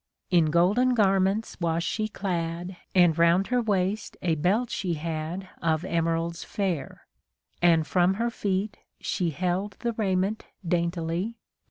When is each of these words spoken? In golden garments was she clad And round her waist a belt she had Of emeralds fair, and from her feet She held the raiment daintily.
In 0.31 0.49
golden 0.49 0.95
garments 0.95 1.57
was 1.61 1.83
she 1.83 2.07
clad 2.07 2.75
And 2.95 3.15
round 3.19 3.45
her 3.49 3.61
waist 3.61 4.17
a 4.23 4.33
belt 4.33 4.71
she 4.71 4.95
had 4.95 5.47
Of 5.61 5.85
emeralds 5.85 6.43
fair, 6.43 7.05
and 7.61 7.85
from 7.85 8.15
her 8.15 8.31
feet 8.31 8.77
She 8.99 9.29
held 9.29 9.77
the 9.81 9.93
raiment 9.93 10.47
daintily. 10.67 11.37